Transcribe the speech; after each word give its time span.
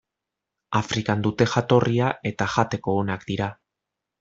Afrikan 0.79 1.21
dute 1.27 1.47
jatorria 1.51 2.09
eta 2.33 2.49
jateko 2.55 2.97
onak 3.05 3.29
dira. 3.31 3.53